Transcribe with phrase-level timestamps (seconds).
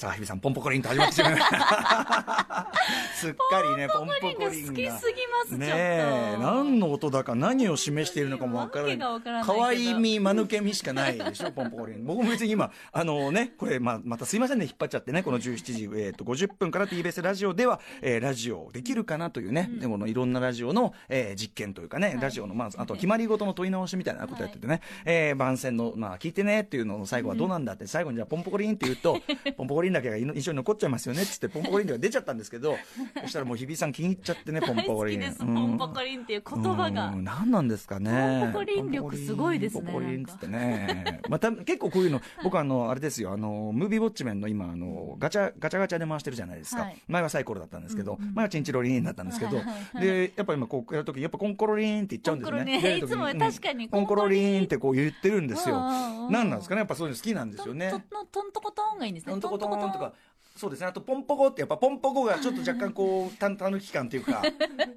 [0.00, 2.70] さあ、日比さん、ポンポコリンと始まってしまいました。
[3.12, 4.70] すっかりね、ポンポコリンが。
[4.70, 4.98] 好きすぎま
[5.46, 5.66] す、ね。
[5.70, 9.10] え、何の音だか何を示しているのかもわからな。
[9.10, 12.06] ないいけど可愛み、間抜けみしかないでしょ、ポンポコリン。
[12.06, 29.20] 僕も別に今、あのね、これ、まあ、またすいませんね、引っ張っちゃってね、この17時、えっ、と、50分から TBS ラジオでは、えーラジオできるかなというね、でものいろんなラジオの、えー実験というかね、ラジオの、まあ、あと決まり事の問い直しみたいなことやっててね、えー番宣の、まあ、聞いてねっていうのの最後はどうなんだって、最後にじゃあ、ポンポコリンって言うと、
[29.58, 32.76] ポンポコリンだけが印象に残っちゃいますよねっつって、ポンポコリンが出ちゃったんですけど、
[33.22, 35.20] そしたらもう日比さん気に入っちゃってね、ポン大ポコリン。
[35.20, 37.06] 好きです、うんポンポコリンっていう言葉が。
[37.08, 38.40] うん何なんですかね。
[38.42, 41.20] ポンポコリン力すごいですねポンポコリンっつってね。
[41.28, 46.82] また結構こういうの、 僕あの、あれですよ、あの、ムービーウォッチメンの今、あの、ガチャ、ガチャガチャで回してるじゃないですか。
[46.82, 52.58] はい前はサイコロだったんですけど、前はチンチロリンだったんですけどはいはいは、いで、やっぱ今こうやるとき、やっぱコンコロリンって言っちゃうんですね。
[52.58, 55.76] コンコロリン出る時いつも確かにうんコンコロリンってこう言ってるんですよ。
[55.76, 57.90] うんうんうん何なんですかねやっぱそういうの好きなんですよね。
[57.90, 59.32] トントントントコトンがいいんですね。
[59.32, 60.12] トントコトンとか。
[60.56, 60.86] そうですね。
[60.86, 64.50] あと、ポンポコって、やっぱポンポコがちょっと若干こう、た、たぬき感というか、 や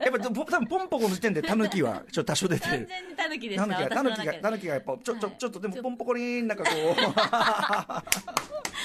[0.09, 2.89] っぱ、ぼ多分ポンポコの時点でたぬきはちょっと多少出てる。
[3.89, 3.95] た。
[3.95, 6.75] タヌキが、タヌキが、やっぱ、ちょ、ちょ、ちょっとでも、ポンポコリン、なんかこう。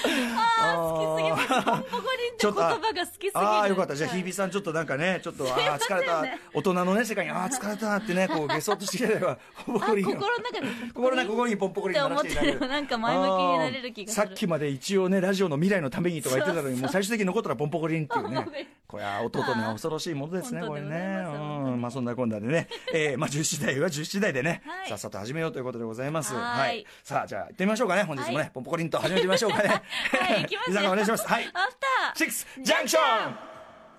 [0.05, 1.47] あー好きすぎます。
[1.47, 3.31] ポンポコリンって言葉が好きすぎる。
[3.35, 3.95] ああ、よかった。
[3.95, 6.25] じゃあ、はい日比さん、ちょっとなんかね、ちょっと、ああ、 疲れた。
[6.53, 18.45] 大人のね、世界に、ああ、疲れたってね、こう、ゲソとしてれば、ポンポコリン心の中で心の中、ここにポンポコリンって思ってるなんか前向きになれる気がさっきまで一応ね、ラジオの未来のためにとか言ってたのに、もう最終的に残ったらポンポコリンっていうね。
[18.89, 21.23] これは弟には恐ろしいものですね、これね。
[21.27, 21.79] うん。
[21.79, 22.67] まあそんなこんなでね。
[22.91, 26.33] えー、まあ10時台は10時台でねは、いさっさと始めようということでございます。
[26.33, 26.85] はいはい。
[27.03, 28.51] さあ、じゃあ行ってみましょうかね、本日もはね。
[28.51, 29.83] ポンポコリンと始めてみましょうかね。
[30.11, 31.27] はい行きますよ伊沢さんお願いします。
[31.27, 31.43] はい。
[31.43, 33.35] アフターシックスジャンクション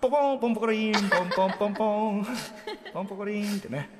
[0.00, 2.26] ポンポンポンポコリン、ポンポンポンポン。
[2.92, 3.90] ポンポコリンってね。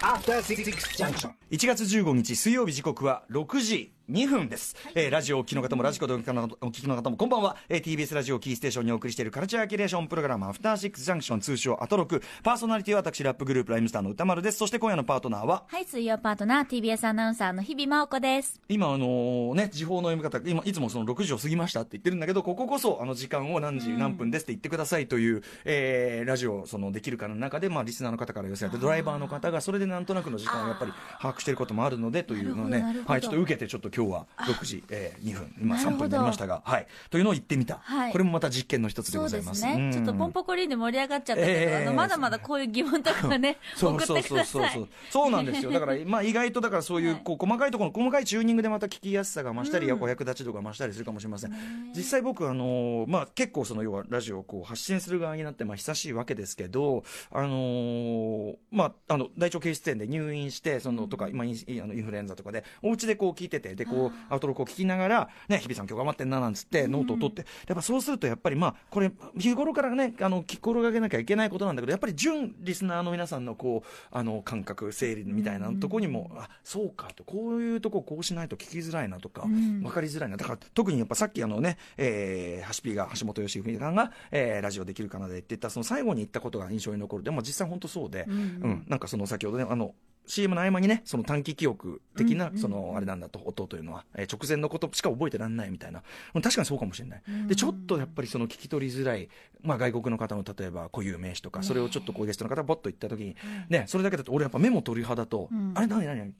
[0.00, 0.64] After Six
[0.96, 1.30] Junction.
[1.50, 12.22] 1月15日水曜日時刻は6時2分です、えーラジオをお聞きの方もラジコでお聞きの方お聞きの方もこんばんは、えー TBS ラジオをキーステーションにお送りしているカルチャーキュレーションプログラムアフターシックスジャンクション通称アトロク。
[12.42, 14.58] パーソナリティは私ラップグループライムスターの歌丸です。
[14.58, 15.64] そして今夜のパートナーは？
[15.66, 18.60] はい、水曜パートナー、TBS アナウンサーの日々真央子です。
[18.68, 36.86] 今あのね時報の読み方今いつもその6時を過ぎましたって言ってるんだけどこここそあの時間を何時何分ですって言ってくださいという、えーラジオそのできるかの中でまあリスナーの方から寄せられてドライバーの方がそれでなんとなくの時間をやっぱり把握していることもあるのでというのをねはいちょっと受けてちょっと今日は6時、えー2分今3なるほど分になりましたがはい。
[37.10, 38.12] というのを言ってみた、はい。
[38.12, 39.64] これもまた実験の一つでございます。
[39.64, 39.90] ね。
[39.92, 41.82] ちょっとポンポコリンで盛り上がっちゃったけど、ええ。
[41.86, 44.70] あの、まだまだこういう疑問とかはね、そう送っそうそうてください。
[44.72, 45.70] そうそうそうなんですよ。
[45.70, 47.20] だからまあ意外とだからそういうはい。
[47.24, 51.52] こう細かいところの細かいチューニングでまた聞きやすさが増したり、お役立ち度が増したりするかもしれません。
[51.94, 67.44] 実際僕あのーまあ結構その要はラジオをこう発信する側になってまあ久しいわけですけどあのーまああの大腸憩室炎で入院してそのとか今インあのインフルエンザとかでお家でこう聞いててでこうアウトロックを聞きながらね日比さん今日頑張ってんななんつってノートを取って。
[67.66, 80.36] やっぱそうするとやっぱりまあこれ日頃からねあの心がけなきゃいけないことなんだけどやっぱり純リスナーの皆さんのこうあの感覚整理みたいなとこにも、あそうかとこういうとここうしないと聞きづらいなとか、分かりづらいな。
[80.36, 87.24] だから特にやっぱさっきあのね、えー、ハシピーが橋本良文さんが、えーラジオできるかなでって言ったその最後に言ったことが印象に残る。
[87.24, 88.84] でも実際本当そうで、うん。
[88.88, 89.94] なんかその先ほどねあの
[90.26, 96.02] CM の合間にね、その短期記憶的な、その、あれなんだと、音というのは、えー直前のことしか覚えてらんないみたいな。
[96.34, 97.22] うん確かにそうかもしれない。
[97.46, 99.28] で、ちょっとやっぱりその聞き取りづらい、
[99.62, 103.36] まあ外国の方の例えば固有名詞とか、それをちょっとこうゲストの方がボッと言った時に、
[103.68, 106.34] ね、それだけだと俺やっぱメモ取る派だと、あれ何何何？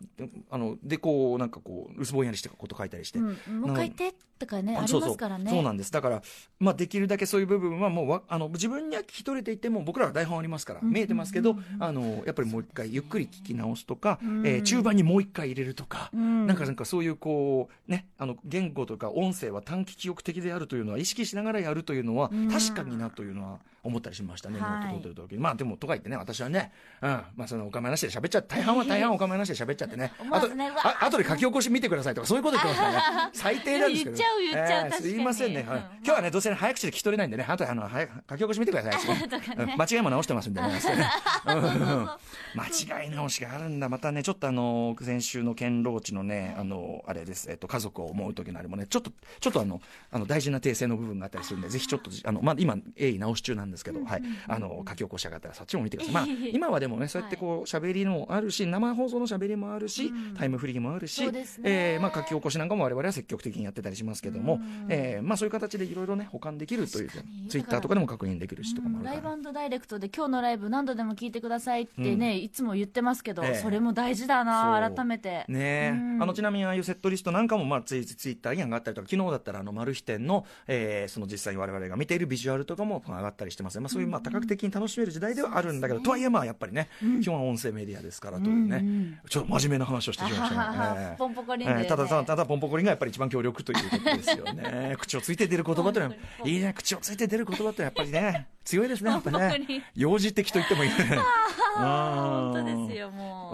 [0.50, 3.18] あの、で、こう、なんかこう、薄ぼんやりしてこと書いたりして。
[3.18, 5.44] うん、もう一回言ってとかね、ありますからね。
[5.44, 5.92] そうそうそうなんです。
[5.92, 6.22] だから、
[6.58, 16.56] まあ、できるだけそういう部分はもうわあの自分には聞き取れていても僕らは台本ありますから、見えてますけど、あのやっぱりもう一回ゆっくり聞き直すとか、えー中盤にもう一回入れるとか、なん。
[16.56, 25.36] かなんかそういうこうねあの言語とか音声は短期記憶的であるというのは意識しながらやるというのは、確かになというのは思ったりしましたね、はい。
[25.36, 27.10] まあでもとか言ってね私はね、うん。
[27.36, 30.12] まあ、そのお構いなしで喋っちゃ大半は大半お構いなしで喋っちゃってね。
[30.18, 33.30] あ と思わずねあ後で書き起こし見てくださいとかそういうこと言ってますからね。
[33.34, 35.78] 最低なんですけど言っちゃう言っちゃうえーすいませんね、はい。
[35.78, 37.44] うん今日はねどうせね早口で聞き取れないんでね。
[37.46, 38.94] あとあの早書き起こし見てください、
[39.58, 40.80] うん間違いも直してますんでね。
[41.46, 42.08] うんうん。
[42.54, 49.80] 間違い直しがあるんだまたねちょっとあの先週の堅牢地のねあのあれです、えっと、家族を思う時のあれもねちょっとちょっとあの
[50.10, 61.22] あの大事な訂正の部分があったりするんでぜひちょっとあの、まあ、今鋭意直し中なんですけど、はい、あの書き起こし上がったらそっちも見てください、まあ、今はでもねそうやってこう喋りもあるし生放送の喋りもあるし、タイムフリーもあるし、
[61.62, 67.48] えーまあ、書き起こしなんかも我々は積極的にやってたりしますけども、えーまあ、そういう形でいろいろね保管できるというに。
[67.48, 75.44] ツイッターとかでも確認できるしとかもあるライブダイレクトで今日のライブ何度でも聞いてくださいってね、いつも言ってますけど、それも大事だな改めて。
[75.48, 76.22] ねうん。
[76.22, 86.88] あのちなみにああいうセットリストなんかも、まあ、ツイツイッターに上がったりとか、昨日だったらあのマル秘店の、えーその実際に我々が見ているビジュアルとかも上がったりしてますね、まあ、そういうまあ多角的に楽しめる時代ではあるんだけど、とはいえ、まあやっぱりね、
[87.22, 89.18] 基本は音声メディアですからというね、うんうん。
[89.28, 91.00] ちょっと真面目な話をしてしまいましたね。
[91.10, 91.80] えーポンポコリンでね。
[91.82, 94.96] えーただただただポンポコリンがやっぱり一番強力ということですよね。
[94.98, 99.58] 口をついて出る言葉というのは、いいね、口をついて出る言葉ってやっぱりね、強いですね、やっぱね。
[99.68, 99.82] ン。
[99.94, 100.96] 幼児的と言ってもいいね。
[101.76, 102.76] あーうん本当です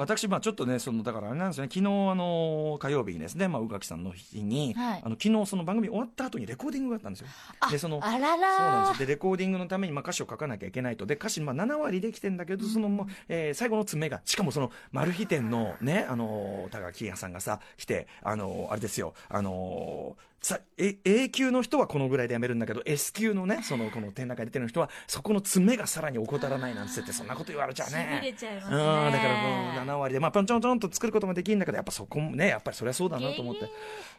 [0.00, 5.02] 私、まあ、ちょっとね、そのだからあれなんですよね、昨日あの火曜日にですね、まあ、宇垣さんの日に、はい。
[5.04, 7.28] あの昨日その番組終わった後にレコーディングがあったんですよ。
[7.70, 9.06] でそのあらそうなんらですよ。
[9.06, 11.06] でレコーディングのためにまあ歌詞を書かなきゃいけないと。
[11.06, 19.14] で歌詞まあ7割できてんだけどそのもう、えー最後の詰めがしかもそのマル秘店のねあのー高木屋さんがさ来てあのーあれですよ。
[19.28, 28.20] あのーさえ A 級の人はこのぐらいでやめるんだけど S 級のねそのこの展覧会出てる人はそこの詰めがさらに怠らないなんつってそんなこと言われちゃうね。
[28.24, 28.76] れちゃいますうんね
[29.12, 33.70] だからもう7割でまあぴょんちょんちょんと作ることもできるんだけどやっぱそこもねやっぱりそりゃそうだなと思って。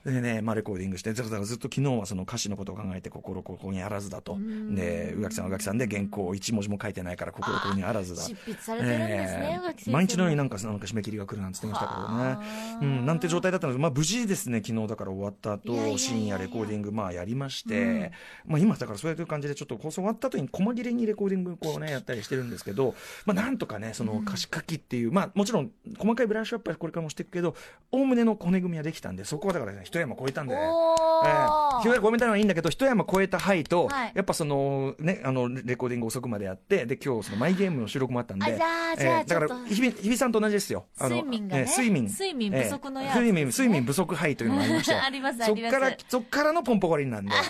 [0.06, 4.38] でね、まあ、レコーディングしてだからずっと昨日はその歌詞のことを考えて心ここにあらずだと。
[4.72, 8.22] で宇垣さんは宇垣さんで原稿一文字も書いてないから心ここにあらずだ。
[8.22, 12.06] 執筆されてるんですね、え毎日のようになんかなんか締め切りが来るなんつってましたけどね。
[12.06, 18.12] はあ、うん、なんて状態だったので、まあ、無事ですね昨日だから終わった後いやいやいやレコーディングまあやりまして、
[18.46, 27.56] まあ、今だからそういう感じでちょっと放送終わった後に細切れにレコーディングこうねやったりしてるんですけど、まあ、なんとかねその歌詞書きっていう、まあもちろん細かいブラッシュアップはこれからもしていくけど
[27.92, 30.62] おおむねの骨組みはできたんでそこはだからね一山越えたんでね。
[30.62, 31.32] おええ。
[31.32, 34.12] ー一山越えたのはいいんだけど一山越えた範囲と、はい。
[34.16, 38.58] やっぱそのねあのレコーディング遅くまでやってで今日そのマイゲームの収録もあったんでえ
[39.00, 39.24] え。
[39.26, 40.86] だから日比日比さんと同じですよ。
[41.00, 42.06] あの睡眠がねええ睡眠。
[42.06, 44.96] 睡眠不足のやつええ睡眠睡眠不足範囲というのがありまして。
[45.02, 45.72] ありますあります。
[45.72, 47.32] そっからそっからのポンポコリンなんで。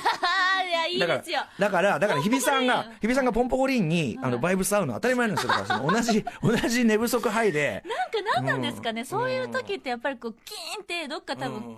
[0.71, 1.41] いやいいだからですよ。
[1.59, 6.25] だからだから日比さんが日比さんがポンポコリンにあのバイブス合うのは当たり前なんですよだからその同じ
[6.61, 7.83] 同じ寝不足範囲で。
[7.85, 9.05] なんか何なんですかね、うん。
[9.05, 11.75] そういう時ってやっぱりこうキーンってどっか多分、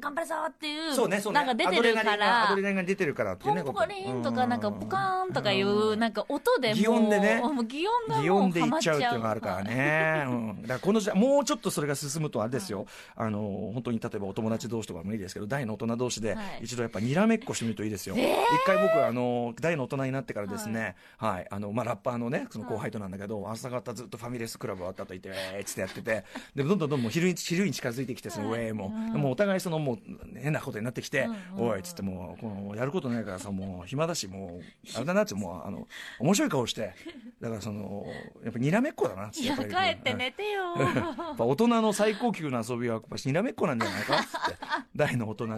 [0.00, 1.40] 頑張るぞっていうそうねそうね。
[1.40, 7.40] なんか出てるかアドレナリンがアらドレナリンが出てるからっていうねポンポコリンとかなんかポカーンとかいうなんか音でもう擬音でね。
[7.40, 10.24] もう擬音が擬音でいっちゃうっていうのハがあるからね。
[10.26, 10.30] う。
[10.30, 12.86] ん、だからこの時代、もうちょっとそれが進むとあれですよ。
[13.16, 16.60] あの、本当に例えばお友達同士とかもいいですけど、大の大人同士ではい。
[16.62, 18.16] 一度やっぱにらめっこしてみるといいですよ。
[18.16, 18.20] 一
[18.66, 29.98] 回僕、あの、大の大人になってからですね、はい、あの、まあ、ラッパーのね、その後輩となんだけど、朝方ずっとファミレスクラブ終わった後行って、えーっつってやってて、で、どんどんどんどん昼に、昼に近づいてきて、そのウェイも、もうお互いそのもう
[30.40, 31.28] 変なことになってきて、
[31.58, 35.86] おい、っつってもう、この、やることないからさ、もう暇だし、もう、あれだなって、もう、あの、
[36.20, 36.94] 面白い顔して、
[37.40, 38.06] だからその、
[38.42, 40.74] やっぱにらめっこだなっていや帰やっぱりって寝てよ。
[40.80, 44.56] やっぱ大人の最高級の遊びはやっぱにらめっこなんじゃないかっつって。
[44.96, 45.52] 大の大人で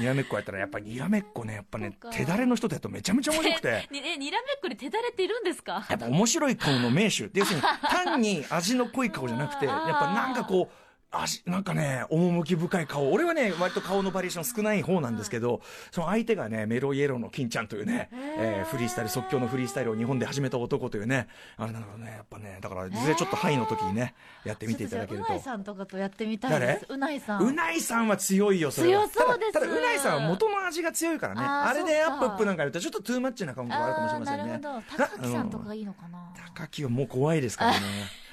[0.00, 3.88] にらめっこやったらやっぱりにらめっこねやっぱね手だれの人とやるとめちゃめちゃ面白くて。
[3.90, 5.84] に えにらめっこで手だれっているんですか？
[5.90, 7.28] やっぱ面白い顔の名手。
[7.34, 10.85] 要するに単に味の濃い顔じゃなくてやっぱなんかこう
[11.22, 13.12] 味なんかね趣深い顔。
[13.12, 15.60] 俺はね割と顔のバリエーション少ない方なんですけど
[15.90, 24.14] その相手がねメロイエローの金ちゃんというね、えーフリースタイル即興のフリースタイルを日本で始めた男というねあれなんかねやっぱねだからいずれちょっと範囲の時にね
[24.44, 25.26] やってみていただけると。
[25.26, 26.86] うないさんとかとやってみたいです。
[26.88, 27.42] うないさん。
[27.42, 29.08] うないさんは強いよ、それは。
[29.08, 31.40] 強そうですただ、ただうないさんは元の味が強いからね。
[31.42, 34.58] あれでアップアップなんかやると、ちょっとトゥーマッチな感覚があるかもしれませんね。
[34.58, 34.82] なるほど。
[34.96, 36.18] 高木さんとかがいいのかな、
[36.54, 37.78] 高木はもう怖いですからね。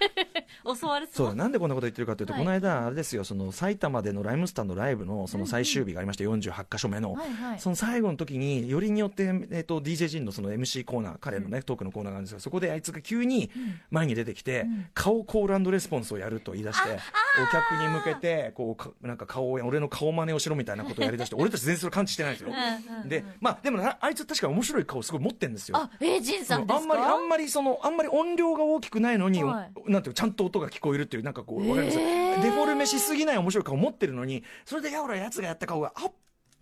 [0.63, 13.50] 襲われそそううだなんでこんなこと言ってるかというと、はいこの間、あれですよ、その埼玉でのライムスターのライブのその最終日がありまして、48箇所目の、はいはいその最後の時に、よりによって、えっと DJ ジンのその MC コーナー、彼のね、トークのコーナーがあるんですが、そこであいつが急に
[13.91, 23.10] 前に出てきて、顔コールレスポンスをやると言い出して、お客に向けて、こうか、なんか顔を、俺の顔真似をしろみたいなことをやり出して、俺たち全然それ感知してないんですようんうん。
[23.10, 25.77] で、まあ、でもなあいつ確かに面白い顔すごい持ってるんですよ。
[25.77, 36.13] あえー、ジンさんですかあんまり、あんまりその、あんまり音量が大きくないのに、はなんていうかちゃんと音が聞こえるっていう、なんかこう、わかります、えーデフォルメしすぎない面白い顔持ってるのに、それでやおらやつがやった顔が、アップ、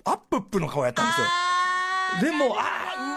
[0.05, 2.31] アップップの顔やったんですよ。
[2.31, 2.61] でも、あ
[2.97, 3.10] あ、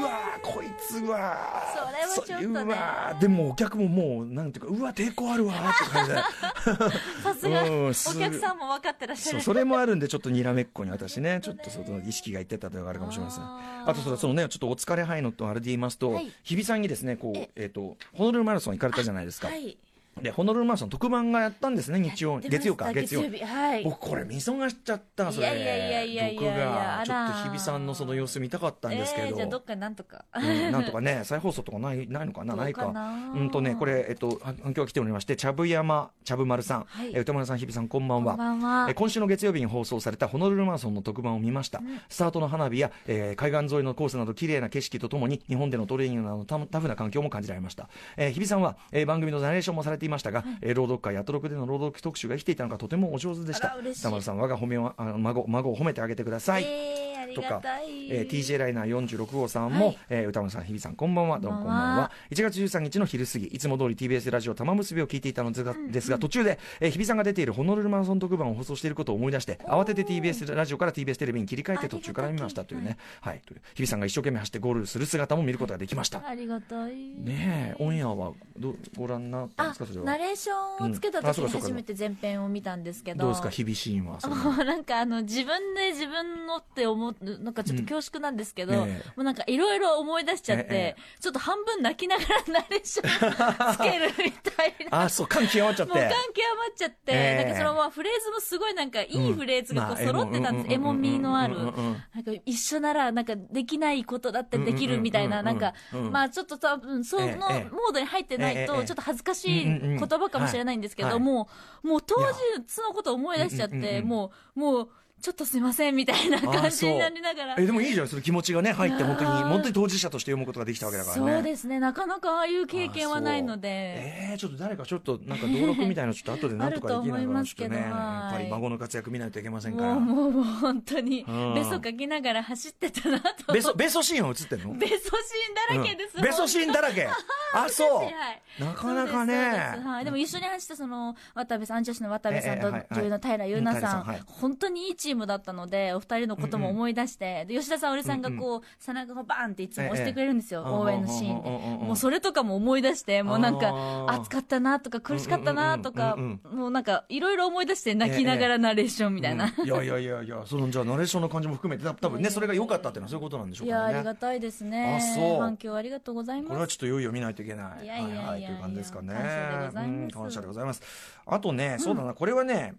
[0.00, 1.36] うわこいつは、
[1.74, 2.42] それはちょっとね。
[2.42, 3.18] そううわー。
[3.18, 6.18] でもお客ももう、なんていうか、うわ、抵抗あるわーって感じで。
[7.22, 7.62] さすが。
[7.64, 9.40] うんおす客さんも分かってらっしゃる。
[9.40, 13.44] それもあるんで、ちょっとにらめっこに私ね、ちょっとその意識がいってたというのがあるかもしれません。
[13.44, 16.32] あとその、そのね、ちょっとお疲れハイのとあれで言いますと、はい。
[16.42, 19.48] 日比さんにですね、こう、えっ、と、ホノルルマラソン行かれたじゃないですか。
[19.48, 19.76] はい
[20.22, 23.22] で、ホノルルマラソン特番がやったんですね、日曜、月曜か、月曜。
[23.22, 25.46] 日はい僕これ見逃しちゃった、それ。
[25.46, 29.26] いやいやいやいや僕が、ちょっと日比さんのその様子見たかったんですけど。
[29.28, 32.86] えー、じゃあどっかなんとかうんなんとかね、再放送とかないないのかな、ないか。
[32.86, 38.36] うんとね、これ、えっと、反反響が来ておりまして、ちゃぶ山、ちゃぶ丸さん、はいえ歌丸さん、日比さん、こんばんは。
[38.36, 41.80] こんばんはえ今週の月曜日に放送されたホノルルマラソンの特番を見ました。
[42.08, 47.88] スタートの花火や、えー海岸沿いのコースなど綺麗な景色とともに、日本でのトレーニングなどのタタフな環境も感じられました。
[48.16, 53.72] えー日比さんは、えー番組のナレーションもされていましたが、えー朗読会やトロクでの朗読特集が生きていたのがとてもお上手でした。
[53.72, 54.00] あら嬉しい。
[54.00, 57.62] 歌丸さん我が褒め孫孫を褒めてあげてください、えー、とか。
[58.10, 62.10] えー TJ ライナー46号さんも、はいえー歌丸さん、日比さん、こんばんは、どうもこんばんは。
[62.30, 76.26] 1月13日の昼過ぎ、いつも通り TBS ラジオ玉結びを聞いていたのですが、ですが途中で、えー日比さんが出ているホノルルマラソン特番を放送していることを思い出して、慌てて TBS ラジオから TBS テレビに切り替えて途中から見ましたというね、はい、という日比さんが一生懸命走ってゴールする姿も見ることができました。
[76.26, 76.92] ありがたい。
[76.92, 80.06] ねえ、オンエアはどご覧になったんであすか、それは。
[80.06, 83.20] ナレーションをつけた時に初めて前編を見たんですけど。
[83.20, 84.20] どうですか、日々シーンは。
[84.20, 84.32] そう
[84.64, 88.88] なんかあの自分で自分のって思うなんかちょっと恐縮なんですけど、うん。
[88.88, 90.96] ええもうなんかいろいろ思い出しちゃって、ええ。
[91.20, 93.08] ちょっと半分泣きながらナレーション
[93.74, 95.02] つけるみたいな。
[95.02, 95.92] あ、そう、感極まっちゃって。
[95.92, 97.44] もう感極まっちゃって、ええ。
[97.44, 100.74] なんかそのままフレーズもすごいなんかいいフレーズがこう揃ってたんです。
[100.74, 101.56] エモみのある。
[101.56, 106.10] なんか一緒ならなんかできないことだってできるみたいな、なんか、うん。
[106.10, 111.48] まあちょっと多分そのモードに入ってないとちょっと恥ずかしい言葉かもしれないんですけど、も
[111.82, 114.88] う、もう当時のことを思い出しちゃって、もう、もう、
[115.20, 117.54] ちょっとすいませんみたいな感じになりながら。
[117.58, 121.80] えでもいいじゃんその気持ちがね入って本当に本当に当事者として読むことができたわけだからねそうですね。
[121.80, 123.68] なかなかああいう経験はないので。
[123.68, 133.52] えー、ちょっと誰かちょっとなんか登録みたいなのちょっと後でなんとかできないかなちょっとねやはいっぱり孫の活躍見ないといけませんからもう、もう、本当にうん、ベソかきながら走ってたなと。
[133.52, 134.74] ベソベソシーンは映ってんの？
[134.74, 136.16] ベソシーンだらけです。
[136.16, 137.08] うんベソシーンだらけ
[137.54, 137.96] あそう。
[138.04, 138.42] はい。
[138.58, 139.36] なかなかね。
[139.84, 151.84] はい、でも一緒に走ったその渡部さん、アンジャッシュの渡部さんと女優の平優奈さん,、本当にいいチームだったので、お二人のことも思い出して、で吉田沙保里さんがこう、背中をバーンっていつも押してくれるんですよ、ええ応援のシーンで。
[151.84, 159.52] もうそれとかも思い出して、もうなんか暑かったなとか苦しかったなとか、もうなんかいろいろ思い出して泣きながらナレーションみたいな。
[159.56, 159.66] うん。
[159.66, 164.96] いやいやいやいやそのじゃあナレーションの感じも含めてた多分ねそれが良かったっていうのはそういうことなんでしょういや、からねありがたいですね。
[164.96, 165.40] あそう。
[165.40, 166.48] 反響ありがとうございます。
[166.48, 167.84] これはちょっといよいよ見ないといけない。
[167.84, 169.14] いやいやいやいやはいはい、という感じですかね。
[169.14, 170.82] 感謝でございますうん感謝でございます。
[171.26, 172.74] あとね、そうだな、これはね、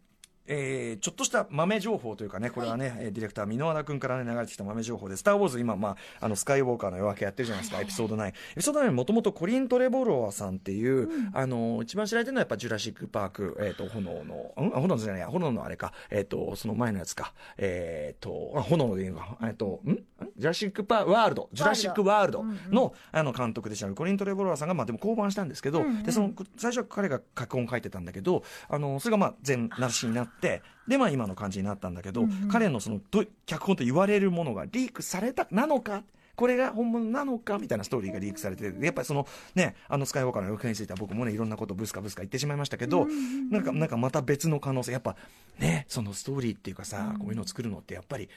[0.51, 8.27] えーちょっとした豆情報というかね、これはね、えーディレクター、箕輪田君からね、流れてきた豆情報で、スター・ウォーズ、今、まあ、あの、スカイウォーカーの夜明けやってるじゃないですか、エピソード9。
[8.27, 14.75] エピソード9、もともとコリン・トレボロワさんっていう、あの、一番知られてるのはやっぱ、ジュラシック・パーク、えっ、と、炎の、ん？
[14.75, 20.03] あ炎じゃないや、炎のあれか、えっ、と、その前のやつか、えっ、と、あ炎のでいいのか、えっ、と、んん？
[20.39, 23.87] ジュラシック・パー、ワールド、ジュラシック・ワールドの、あの、監督でした。
[23.89, 36.03] コリン・トレボロワさんが、まあ、でも降板したんですけど、で、その、最初は彼が脚本書いてたんだけど、あの、それがまあ、全なしになって、で、まあ、今の感じになったんだけど、彼のその、ど脚本と言われるものがリークされた、なのか、
[36.39, 43.07] これが本物なのかみたいなストーリーがリークされてて、やっぱりそのね、あのスカイウォーカーの予見については僕もね、いろんなことブスカブスカ言ってしまいましたけど、
[43.51, 45.17] なんか、なんかまた別の可能性、やっぱ
[45.59, 48.29] ね、そのストーリーっていうかさ、こういうのを作るのってやっぱり、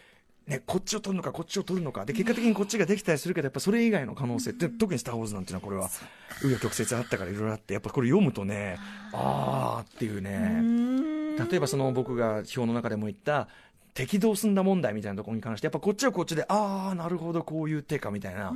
[0.47, 2.05] ね、こっちを取るのか、こっちを取るのか。
[2.05, 5.89] で、結果的にこっちができたりするけど、やっぱそれ以外の可能性って、特にスター・ウォーズなんていうのは、これは、
[6.41, 8.79] 紆余曲折あったからいろいろあって、やっぱこれ読むとね、
[9.13, 9.93] あー。
[9.95, 13.49] っていうね、例えばその僕が表の中でも言った、
[13.95, 18.53] 敵どうすんだ問題みたいなところに関して、やっぱこっちはこっちで、ああ、なるほど、こういう手かみたいな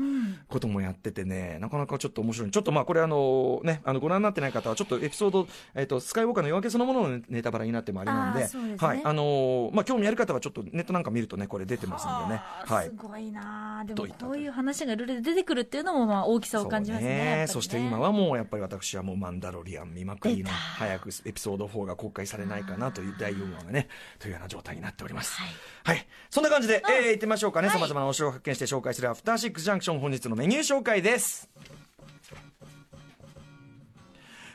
[0.49, 2.51] こともやっててね、なかなかちょっと面白い。
[2.51, 12.87] ちょっとまあこれあのね、あのご覧になってない方は、ちょっとエピソード、えっ、と、スカイウォーカーの夜明けそのもののネタバラになってもあれなんで、はい、あのーまあ興味ある方はちょっとネットなんか見るとね、これ出てますんでね、はい。
[12.87, 12.93] す。
[12.97, 23.89] ごいなあでもどういったこういう話がいろいろ出てくるっていうのもまあ大きさを感じますねそして今はもうやっぱり私はもうマンダロリアン見まくりの早くエピソード4が公開されないかなという第4話がね
[24.19, 25.49] というような状態になっておりますはい。
[25.85, 27.69] はい、そんな感じで、えー、行ってみましょうかね。
[27.69, 27.77] はい。
[27.77, 31.49] さまざまなお城を発見して紹介するアフターシックスジャンクション本日のメニュー紹介です。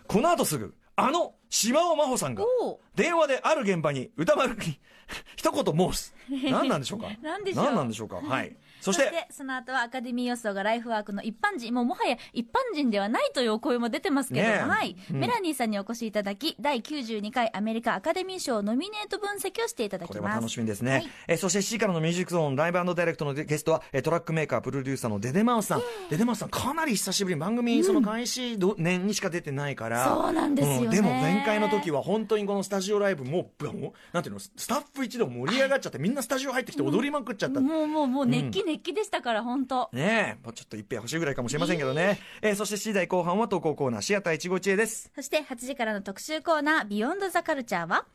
[0.07, 2.43] この後すぐあの島尾真帆さんが
[2.95, 4.79] 電話である現場に宇多丸に
[5.35, 6.15] 一言申す。
[6.49, 7.07] 何なんでしょうか？
[7.21, 7.65] 何でしょう？
[7.65, 8.15] 何なんでしょうか？
[8.21, 8.55] はい。
[8.79, 14.67] そしててその後はアカデミー予想がライフワークの一般人もうもはや一般人ではないというお声も出てますけど、ねえ。
[14.67, 15.19] はい、うん。
[15.19, 20.19] メラニーさんにお越しいただき第92回アメリカアカデミー賞ノミネート分析をしていただきます。
[20.19, 21.09] これは楽しみですね、はい。
[21.27, 30.95] えーそして7時からのミュージックゾーンライブダイレクトのゲストは、えートラックメーカープロデューサーの DE DE MOUSE さん、デデマウスさんかなり久しぶりに番組その開始ど年にしか出てないから、そうなんですよね。
[30.95, 31.09] でも
[31.41, 33.65] 前回の時は本当にこのスタジオライブもう
[34.13, 40.45] なんていうのスタッフ一同盛り上がっちゃって、みんなスタジオ入ってきて踊りまくっちゃった、もうもうもう熱気熱気でしたから本当、ねえ。
[40.45, 45.11] もうちょっと一杯欲しいぐらいかもしれませんけどね、えーそして7時台後半は投稿コーナーシアター一期一会です。
[45.15, 48.05] そして8時からの特集コーナービヨンドザカルチャーは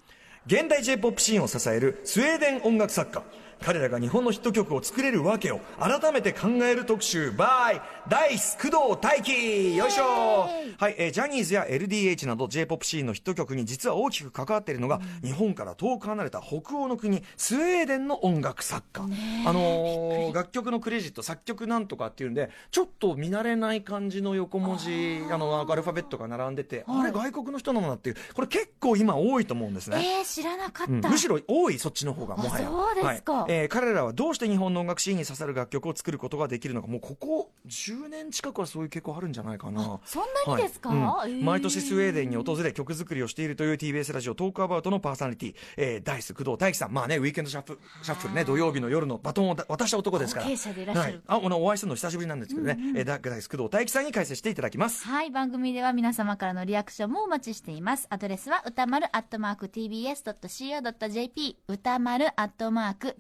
[0.47, 3.25] 現代 J-POP シーンを支えるスウェーデン音楽作家
[3.63, 10.49] 彼らが日本のヒット曲を作れるわけを改めて考える特集 by ダイス工藤大輝よいしょ。
[10.79, 19.03] はい、えージャニーズや LDH など J-POP シーンのヒット曲に実は大きく関わっているのが、日本から遠く離れた北欧の国スウェーデンの音楽作家、
[19.47, 30.19] あのー楽曲のクレジット作曲なんとかっていうんでちょっと見慣れない感じの横文字あのアルファベットが並んでて、あれ外国の人なのなっていうこれ結構今多いと思うんですね。
[30.19, 30.93] えー、知らなかった。
[30.93, 31.01] うん。
[31.01, 32.69] むしろ多いそっちの方がもはや。
[32.69, 33.33] そうですか。
[33.33, 36.89] はいえー彼らはどうして日本の音楽シーンに刺さる楽曲を作ることができるのか。
[36.89, 40.01] もうここ10年近くはそういう傾向あるんじゃないかな。
[40.05, 40.89] そんなにですか？
[40.91, 41.39] はいうん。
[41.39, 41.45] えー。
[41.45, 46.93] 毎年スウェーデンに訪れ曲作りをしているという TBS ラジオトークアバウトのパーソナリティ、えー、ダイス工藤大樹さん。
[46.93, 50.47] まあねウィークエンドシャッフルシャッフルね土曜日の夜のバトンを渡した男ですから。
[50.49, 55.05] いあおお会いするの久しぶりなんですけどね、えーダダイス工藤大樹さんに解説していただきます。
[55.07, 58.07] はい、番組では皆様からのリアクションもお待ちしています。
[58.11, 63.17] アドレスは歌丸アットマーク tbs.co.jp 歌丸アットマーク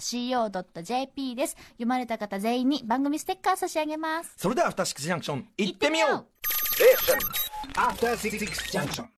[0.00, 1.56] tbs.co.jp です。
[1.72, 4.34] 読まれた方全員に番組ステッカー差し上げます。
[4.36, 6.28] それではアフターシックスジャンクション行ってみよう行って
[7.14, 7.42] みよう
[7.78, 8.38] After Six
[8.70, 9.06] Junction.